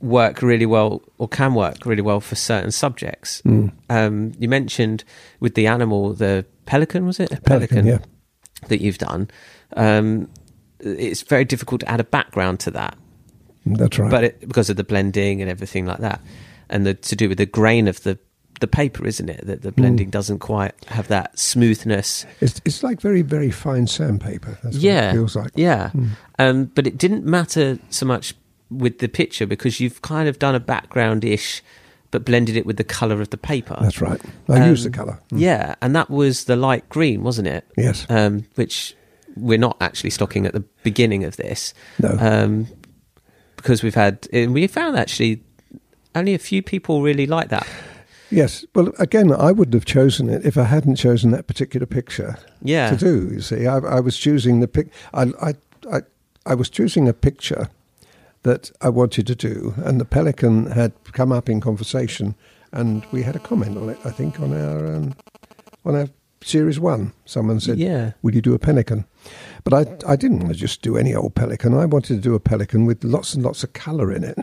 [0.00, 3.40] work really well or can work really well for certain subjects.
[3.42, 3.72] Mm.
[3.88, 5.04] Um, you mentioned
[5.40, 7.32] with the animal, the pelican was it?
[7.32, 7.98] A Pelican, yeah.
[8.68, 9.28] that you've done.
[9.76, 10.28] Um,
[10.80, 12.96] it's very difficult to add a background to that,
[13.64, 14.10] That's right.
[14.10, 16.20] but it, because of the blending and everything like that,
[16.68, 18.18] and the, to do with the grain of the
[18.60, 19.46] the paper, isn't it?
[19.46, 22.24] That the blending doesn't quite have that smoothness.
[22.40, 24.58] it's, it's like very, very fine sandpaper.
[24.62, 25.50] That's yeah, what it feels like.
[25.54, 25.90] yeah.
[25.94, 26.08] Mm.
[26.38, 28.34] Um, but it didn't matter so much
[28.70, 31.62] with the picture because you've kind of done a background ish,
[32.10, 33.76] but blended it with the color of the paper.
[33.80, 34.20] That's right.
[34.48, 35.20] I used the Um, colour.
[35.30, 37.64] Yeah, and that was the light green, wasn't it?
[37.76, 38.06] Yes.
[38.08, 38.94] Um, which
[39.36, 41.74] we're not actually stocking at the beginning of this.
[42.00, 42.16] No.
[42.18, 42.66] Um,
[43.56, 45.42] because we've had, we found actually
[46.14, 47.66] only a few people really like that.
[48.30, 48.64] Yes.
[48.74, 52.90] Well, again, I wouldn't have chosen it if I hadn't chosen that particular picture Yeah.
[52.90, 53.30] to do.
[53.34, 54.88] You see, I, I was choosing the pic.
[55.14, 55.54] I, I,
[55.92, 56.00] I,
[56.44, 57.68] I was choosing a picture
[58.42, 62.34] that I wanted to do, and the pelican had come up in conversation,
[62.72, 63.98] and we had a comment on it.
[64.04, 65.14] I think on our um,
[65.84, 66.08] on our
[66.42, 68.12] series one, someone said, Yeah.
[68.22, 69.04] would you do a pelican?"
[69.64, 69.72] But
[70.06, 71.74] I, I didn't want to just do any old pelican.
[71.74, 74.38] I wanted to do a pelican with lots and lots of colour in it.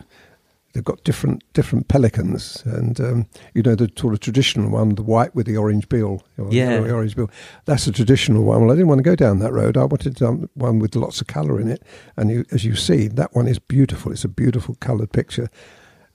[0.74, 5.02] They've got different different pelicans, and um, you know the sort of traditional one, the
[5.04, 6.70] white with the orange bill, or Yeah.
[6.70, 7.30] yellowy orange bill.
[7.64, 8.60] That's a traditional one.
[8.62, 9.76] Well, I didn't want to go down that road.
[9.76, 11.82] I wanted um, one with lots of colour in it,
[12.16, 14.10] and you, as you see, that one is beautiful.
[14.10, 15.48] It's a beautiful coloured picture,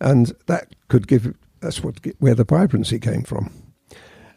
[0.01, 1.33] and that could give.
[1.61, 3.51] That's what where the vibrancy came from.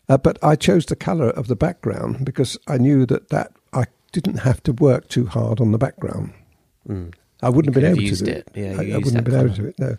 [0.08, 3.84] Uh, but I chose the colour of the background because I knew that that I
[4.12, 6.32] didn't have to work too hard on the background.
[6.88, 7.12] Mm.
[7.42, 8.36] I wouldn't have been able to do it.
[8.38, 8.50] it.
[8.54, 9.78] Yeah, I, I wouldn't have been able to do it.
[9.78, 9.96] No,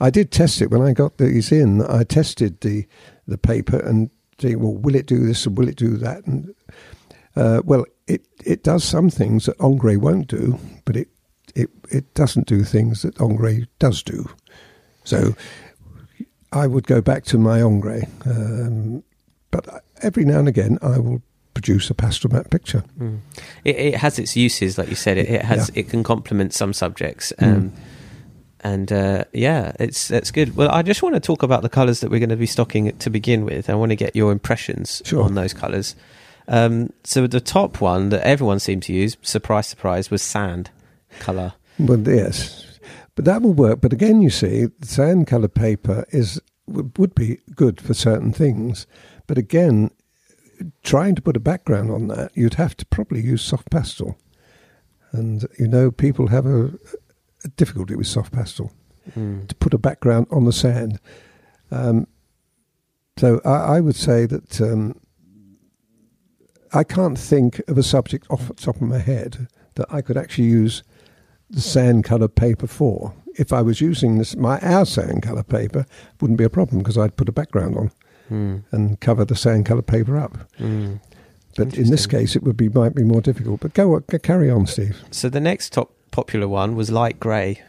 [0.00, 1.82] I did test it when I got these in.
[1.82, 2.86] I tested the
[3.26, 6.24] the paper and see, well, will it do this and will it do that?
[6.26, 6.54] And
[7.34, 11.08] uh, well, it it does some things that Ingres won't do, but it
[11.54, 14.28] it it doesn't do things that Ingres does do.
[15.04, 15.34] So
[16.52, 19.02] I would go back to my Ingres, um,
[19.50, 21.22] but every now and again I will
[21.56, 22.84] produce a Pastelmat picture.
[22.98, 23.20] Mm.
[23.64, 25.16] It, it has its uses, like you said.
[25.18, 27.46] It, it has it can complement some subjects, Mm.
[27.56, 27.72] um,
[28.60, 30.56] and uh, yeah, it's it's good.
[30.56, 32.96] Well, I just want to talk about the colours that we're going to be stocking
[32.98, 33.70] to begin with.
[33.70, 35.22] I want to get your impressions Sure.
[35.24, 35.96] on those colours.
[36.48, 40.70] Um, so the top one that everyone seemed to use, surprise, surprise, was sand
[41.20, 41.54] colour.
[41.78, 42.78] Well, yes,
[43.14, 43.80] but that will work.
[43.80, 48.86] But again, you see, sand colored paper is would be good for certain things.
[49.26, 49.90] But again,
[50.82, 54.16] trying to put a background on that, you'd have to probably use soft pastel,
[55.12, 56.66] and you know, people have a,
[57.44, 58.72] a difficulty with soft pastel
[59.16, 59.46] Mm.
[59.46, 60.98] to put a background on the sand.
[61.70, 62.08] Um,
[63.16, 64.98] so I, I would say that um,
[66.72, 70.16] I can't think of a subject off the top of my head that I could
[70.16, 70.82] actually use
[71.48, 73.14] the sand coloured paper for.
[73.38, 75.86] If I was using this, my our sand coloured paper
[76.20, 77.92] wouldn't be a problem because I'd put a background on
[78.30, 78.64] Mm.
[78.72, 80.36] and cover the sand coloured paper up.
[80.58, 81.00] Mm.
[81.56, 83.60] But in this case, it would be might be more difficult.
[83.60, 85.02] But go c- carry on, Steve.
[85.10, 87.62] So the next top popular one was light grey.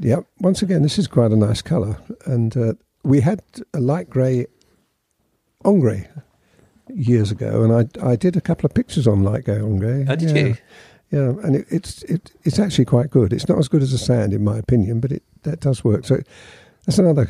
[0.00, 0.26] Yep.
[0.40, 2.72] Once again, this is quite a nice colour, and uh,
[3.04, 3.42] we had
[3.72, 4.46] a light grey
[5.64, 6.08] ombre
[6.88, 10.06] years ago, and I I did a couple of pictures on light grey ombre.
[10.08, 10.42] Oh, did yeah.
[10.44, 10.56] you?
[11.10, 13.32] Yeah, and it, it's it, it's actually quite good.
[13.32, 16.04] It's not as good as the sand, in my opinion, but it that does work.
[16.04, 16.18] So
[16.84, 17.28] that's another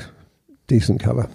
[0.67, 1.29] decent colour.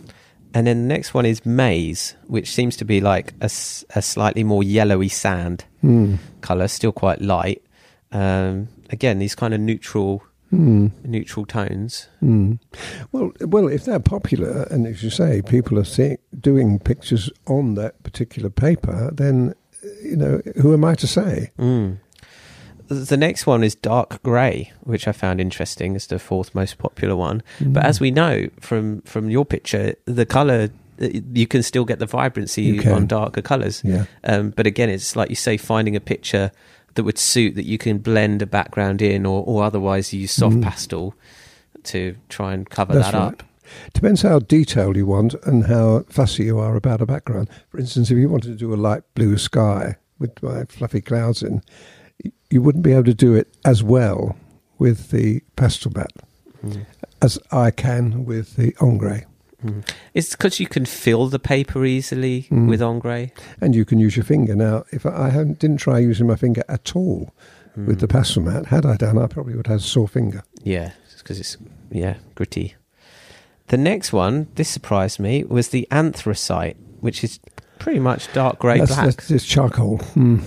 [0.53, 4.63] And then the next one is maize, which seems to be like a slightly more
[4.63, 6.15] yellowy sand Hmm.
[6.41, 7.61] colour, still quite light.
[8.11, 10.89] Um, again, these kind of neutral Mm.
[11.05, 12.07] neutral tones.
[12.23, 12.57] Mm.
[13.11, 17.75] Well, well, if they're popular, and as you say, people are seeing, doing pictures on
[17.75, 19.53] that particular paper, then
[20.03, 21.51] you know who am I to say?
[21.59, 21.97] Mm.
[22.89, 27.15] The next one is dark grey, which I found interesting as the fourth most popular
[27.15, 27.43] one.
[27.61, 27.87] But Mm.
[27.87, 30.69] as we know from from your picture, the color
[31.33, 33.81] you can still get the vibrancy on darker colors.
[33.85, 36.51] yeah, Um, but again, it's like you say, finding a picture
[36.95, 40.57] that would suit that you can blend a background in, or, or otherwise use soft
[40.57, 40.63] Mm.
[40.63, 41.13] pastel
[41.83, 43.27] to try and cover That's that right.
[43.27, 43.43] up.
[43.93, 47.47] depends how detailed you want and how fussy you are about a background.
[47.69, 50.31] For instance, if you wanted to do a light blue sky with
[50.69, 51.61] fluffy clouds in,
[52.49, 54.35] you wouldn't be able to do it as well
[54.77, 56.07] with the Pastelmat
[56.65, 56.85] Mm.
[57.21, 59.23] as I can with the ombre.
[59.65, 59.83] Mm.
[60.13, 62.67] It's because you can fill the paper easily Mm.
[62.69, 63.29] with ombre.
[63.61, 64.55] And you can use your finger.
[64.55, 67.33] Now, if I, didn't try using my finger at all
[67.75, 67.99] with Mm.
[67.99, 70.43] the Pastelmat, had I done, I probably would have a sore finger.
[70.63, 71.55] Yeah, because it's
[71.91, 72.75] yeah gritty.
[73.67, 77.39] The next one, this surprised me, was the anthracite, which is
[77.77, 78.89] pretty much dark grey black.
[79.15, 79.99] That's just charcoal.
[80.15, 80.41] Mm.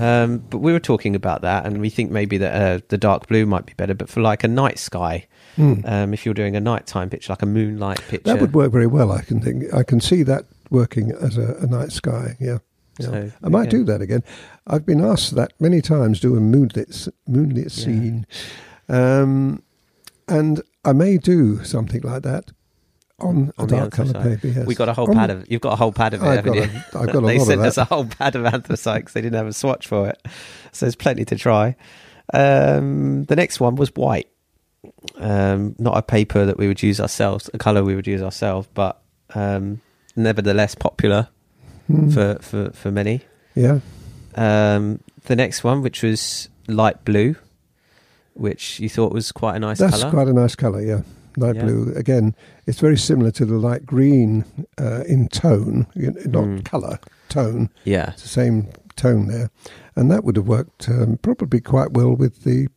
[0.00, 3.26] Um, but we were talking about that, and we think maybe that uh, the dark
[3.28, 3.94] blue might be better.
[3.94, 5.26] But for like a night sky,
[5.58, 5.82] Mm.
[5.90, 8.86] um, if you're doing a nighttime picture, like a moonlight picture, That would work very
[8.86, 9.10] well.
[9.10, 9.64] I can think.
[9.74, 12.36] I can see that working as a, a night sky.
[12.40, 12.58] Yeah,
[13.00, 13.06] yeah.
[13.06, 13.70] So, I might yeah.
[13.78, 14.22] do that again.
[14.68, 16.20] I've been asked that many times.
[16.20, 17.84] Do a moonlit moonlit Yeah.
[17.84, 18.26] scene,
[18.88, 19.62] um,
[20.28, 22.52] and I may do something like that
[23.20, 24.46] on, On dark colour paper.
[24.48, 24.66] Yes.
[24.66, 25.50] We got a whole On- pad of.
[25.50, 26.80] You've got a whole pad of it, I've haven't got you?
[26.94, 27.68] a- I've got a they lot of sent that.
[27.68, 30.20] us a whole pad of anthracite 'cause they didn't have a swatch for it,
[30.72, 31.76] so there's plenty to try.
[32.32, 34.28] Um, the next one was white,
[35.18, 38.68] um, not a paper that we would use ourselves, a color we would use ourselves,
[38.74, 39.00] but
[39.34, 39.80] um,
[40.16, 41.28] nevertheless popular
[41.90, 42.12] Mm.
[42.14, 43.22] for, for, for many.
[43.56, 43.80] yeah.
[44.36, 47.34] Um, the next one, which was light blue,
[48.34, 50.10] which you thought was quite a nice That's color.
[50.12, 50.80] quite a nice colour.
[50.80, 51.00] Yeah,
[51.36, 51.64] light Yeah.
[51.64, 51.92] blue.
[51.96, 52.34] Again,
[52.66, 54.44] it's very similar to the light green
[54.78, 56.64] uh, in tone, not Mm.
[56.64, 57.70] colour, tone.
[57.84, 58.66] yeah, It's the same
[58.96, 59.50] tone there,
[59.96, 62.68] and that would have worked um, probably quite well with the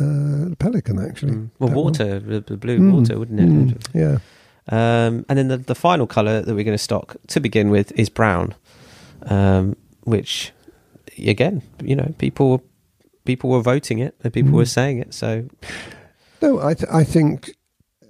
[0.00, 0.98] uh, pelican.
[0.98, 1.50] Actually, Mm.
[1.58, 1.84] well, That one.
[1.84, 3.48] water, the, the blue Mm, water, wouldn't it?
[3.48, 4.18] mm, yeah,
[4.68, 7.92] Um, and then the, the final colour that we're going to stock to begin with
[7.98, 8.54] is brown,
[9.26, 10.52] um, which
[11.18, 12.62] again, you know, people
[13.24, 15.14] people were voting it and people were saying it.
[15.14, 15.44] So
[16.42, 17.54] no, I th- I think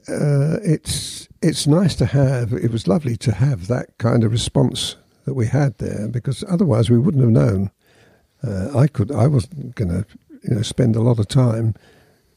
[0.08, 2.52] uh, it's it's nice to have.
[2.52, 6.90] It was lovely to have that kind of response that we had there because otherwise
[6.90, 7.70] we wouldn't have known.
[8.42, 9.10] Uh, I could.
[9.10, 10.04] I wasn't going to,
[10.42, 11.74] you know, spend a lot of time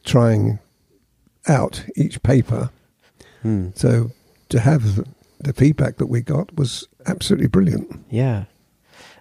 [0.06, 0.60] trying
[1.48, 2.70] out each paper.
[3.42, 4.12] hmm, So
[4.50, 5.06] to have the,
[5.40, 8.00] the feedback that we got was absolutely brilliant.
[8.10, 8.46] yeah.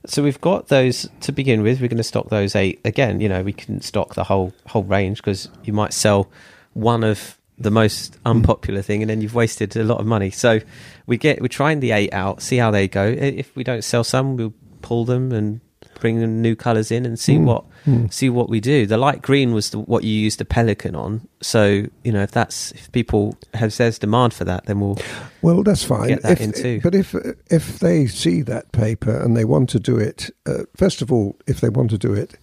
[0.09, 1.81] So we've got those to begin with.
[1.81, 3.21] We're going to stock those eight again.
[3.21, 6.31] You know, we can stock the whole whole range because you might sell
[6.75, 10.31] one of the most unpopular thing, and then you've wasted a lot of money.
[10.31, 10.61] So
[11.07, 13.05] we get we're trying the eight out, see how they go.
[13.07, 15.61] If we don't sell some, we'll pull them and
[16.01, 17.45] bring new colours in and see Mm.
[17.45, 18.13] what Mm.
[18.13, 18.85] see what we do.
[18.87, 21.27] The light green was the, what you used the pelican on.
[21.41, 24.99] So you know if that's if people have says demand for that, then we'll
[25.41, 26.09] Well, that's fine.
[26.09, 26.81] Get that if, in too.
[26.83, 27.15] But if
[27.51, 31.37] if they see that paper and they want to do it, uh, first of all,
[31.47, 32.37] if they want to do it,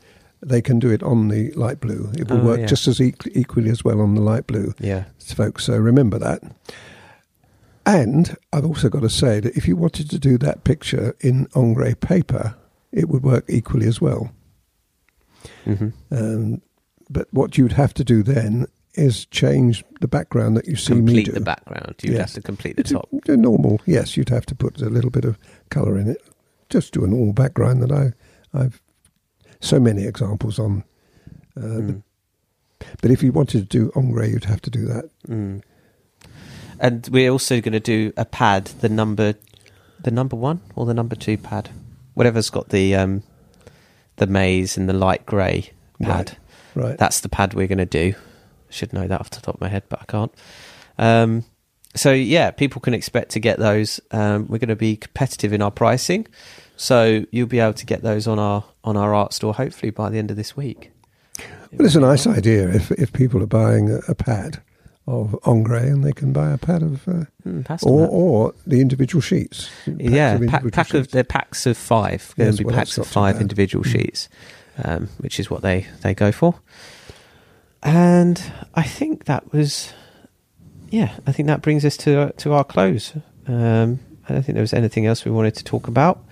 [0.46, 2.12] they can do it on the light blue.
[2.18, 2.66] It will Oh, work yeah.
[2.66, 5.64] just as equ- equally as well on the light blue, yeah folks.
[5.66, 6.42] So remember that.
[7.86, 11.48] And I've also got to say that if you wanted to do that picture in
[11.54, 12.56] ombre paper,
[12.92, 14.32] it would work equally as well.
[15.66, 16.62] hmm Um,
[17.10, 21.00] but what you'd have to do then is change the background that you see me
[21.00, 21.32] complete do.
[21.34, 21.96] the background.
[22.04, 22.20] You'd Yes.
[22.20, 23.10] have to complete the top.
[23.28, 25.38] a normal, yes, you'd have to put a little bit of
[25.70, 26.22] colour in it.
[26.70, 28.14] Just do a normal background that I,
[28.54, 28.82] I've
[29.64, 30.84] so many examples on.
[31.58, 32.04] Uh, Mm.
[33.02, 35.10] But if you wanted to do ombre, you'd have to do that.
[35.28, 35.62] Mm.
[36.80, 39.36] And we're also going to do a pad, the number,
[40.02, 41.70] the number one or the number two pad,
[42.14, 43.24] whatever's got the um,
[44.18, 45.72] the maize and the light grey
[46.02, 46.38] pad.
[46.76, 46.98] Right.
[46.98, 48.16] That's the pad we're going to do.
[48.70, 50.34] Should know that off the top of my head, but I can't.
[50.98, 51.46] Um,
[51.96, 54.02] so yeah, people can expect to get those.
[54.12, 56.28] Um, we're going to be competitive in our pricing,
[56.76, 60.10] so you'll be able to get those on our on our art store hopefully by
[60.10, 60.92] the end of this week.
[61.72, 64.62] Well, it's a nice idea if if people are buying a, a pad
[65.08, 69.22] of ombre and they can buy a pad of, uh, Mm, or or the individual
[69.22, 69.70] sheets.
[69.86, 71.12] Yeah, of pack, pack of sheets.
[71.14, 72.34] they're packs of five.
[72.38, 73.92] Going Yes, to be well, packs of five individual Mm.
[73.92, 74.30] sheets,
[74.84, 76.56] um, which is what they they go for.
[77.82, 78.42] And
[78.76, 79.92] I think that was,
[80.90, 83.14] yeah, I think that brings us to to our close.
[83.48, 86.24] Um, I don't think there was anything else we wanted to talk about.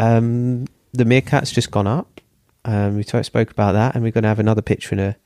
[0.00, 2.20] Um, the meerkat's just gone up.
[2.64, 5.16] Um, we spoke about that, and we're going to have another picture in a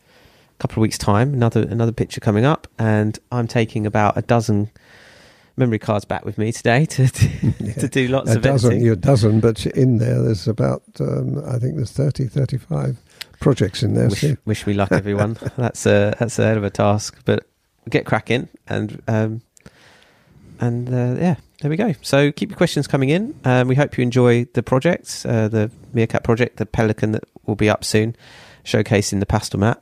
[0.58, 4.70] couple of weeks' time, another another picture coming up, and I'm taking about a dozen
[5.56, 7.28] memory cards back with me today to to,
[7.60, 7.72] Yeah.
[7.80, 8.90] to do lots a of dozen, editing.
[8.90, 12.98] a dozen, but in there, there's about, um, I think there's 30, 35
[13.40, 14.08] projects in there.
[14.08, 15.36] wish, wish me luck, everyone.
[15.56, 17.46] that's a that's a hell of a task, but
[17.90, 19.42] get cracking and um,
[20.60, 21.94] and uh, yeah, there we go.
[22.02, 23.34] So keep your questions coming in.
[23.42, 27.54] Um, we hope you enjoy the project, uh, the Meerkat project, the Pelican that will
[27.54, 28.14] be up soon,
[28.66, 29.80] showcasing the Pastelmat,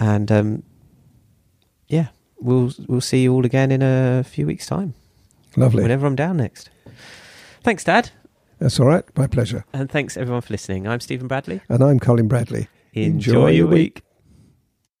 [0.00, 0.64] and um,
[1.86, 2.08] yeah,
[2.40, 4.94] we'll we'll see you all again in a few weeks' time,
[5.56, 5.84] Lovely.
[5.84, 6.68] whenever I'm down next.
[7.62, 8.10] Thanks, Dad,
[8.58, 9.04] That's all right.
[9.16, 9.64] My pleasure.
[9.72, 10.88] and thanks everyone for listening.
[10.88, 11.60] I'm Stephen Bradley.
[11.68, 12.66] And I'm Colin Bradley.
[12.92, 14.02] Enjoy, your week.